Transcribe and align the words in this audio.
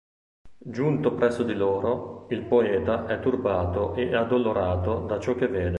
Giunto 0.57 1.13
presso 1.13 1.43
di 1.43 1.53
loro, 1.53 2.25
il 2.31 2.41
poeta 2.47 3.05
è 3.05 3.19
turbato 3.19 3.93
e 3.93 4.15
addolorato 4.15 5.05
da 5.05 5.19
ciò 5.19 5.35
che 5.35 5.47
vede. 5.47 5.69